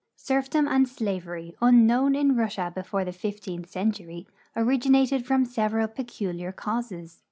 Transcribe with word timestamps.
Serfdom 0.15 0.67
and 0.67 0.89
slavery, 0.89 1.53
unknown 1.61 2.15
in 2.15 2.35
Russia 2.35 2.71
before 2.73 3.05
the 3.05 3.11
fifteenth 3.11 3.69
century, 3.69 4.25
originated 4.55 5.27
from 5.27 5.45
several 5.45 5.87
i)eculiar 5.87 6.55
causes. 6.55 7.19